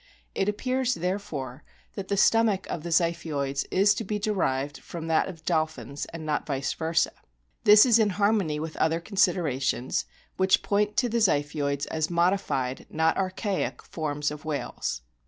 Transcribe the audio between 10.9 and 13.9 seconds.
to the Ziphioids as modified, not archaic,